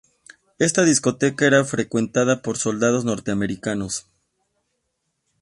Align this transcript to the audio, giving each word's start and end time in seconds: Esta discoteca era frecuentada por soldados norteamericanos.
Esta 0.57 0.83
discoteca 0.83 1.45
era 1.45 1.63
frecuentada 1.63 2.41
por 2.41 2.57
soldados 2.57 3.05
norteamericanos. 3.05 4.07